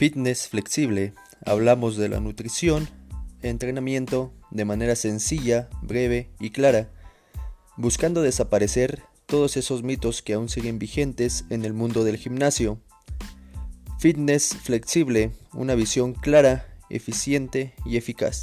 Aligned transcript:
Fitness 0.00 0.48
flexible. 0.48 1.12
Hablamos 1.44 1.98
de 1.98 2.08
la 2.08 2.20
nutrición, 2.20 2.88
entrenamiento 3.42 4.32
de 4.50 4.64
manera 4.64 4.96
sencilla, 4.96 5.68
breve 5.82 6.30
y 6.40 6.52
clara, 6.52 6.88
buscando 7.76 8.22
desaparecer 8.22 9.02
todos 9.26 9.58
esos 9.58 9.82
mitos 9.82 10.22
que 10.22 10.32
aún 10.32 10.48
siguen 10.48 10.78
vigentes 10.78 11.44
en 11.50 11.66
el 11.66 11.74
mundo 11.74 12.02
del 12.02 12.16
gimnasio. 12.16 12.80
Fitness 13.98 14.56
flexible, 14.62 15.32
una 15.52 15.74
visión 15.74 16.14
clara, 16.14 16.78
eficiente 16.88 17.74
y 17.84 17.98
eficaz. 17.98 18.40